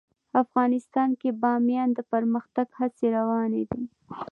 [0.43, 3.83] افغانستان کې د بامیان د پرمختګ هڅې روانې دي.